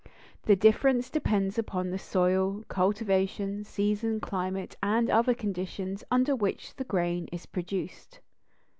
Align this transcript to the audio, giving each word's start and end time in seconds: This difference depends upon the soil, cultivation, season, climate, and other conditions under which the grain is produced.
This 0.45 0.57
difference 0.57 1.11
depends 1.11 1.59
upon 1.59 1.91
the 1.91 1.99
soil, 1.99 2.63
cultivation, 2.69 3.63
season, 3.63 4.19
climate, 4.19 4.75
and 4.81 5.11
other 5.11 5.35
conditions 5.35 6.03
under 6.09 6.35
which 6.35 6.75
the 6.77 6.83
grain 6.85 7.27
is 7.31 7.45
produced. 7.45 8.19